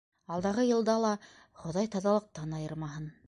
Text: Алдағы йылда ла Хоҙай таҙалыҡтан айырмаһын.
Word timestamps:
Алдағы 0.35 0.63
йылда 0.69 0.95
ла 1.03 1.11
Хоҙай 1.65 1.91
таҙалыҡтан 1.97 2.57
айырмаһын. 2.61 3.09